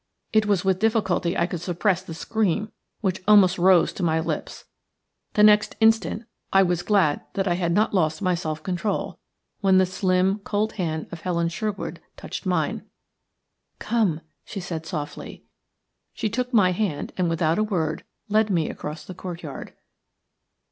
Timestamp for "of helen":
11.11-11.49